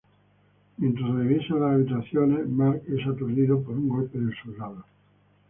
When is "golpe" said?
3.87-4.17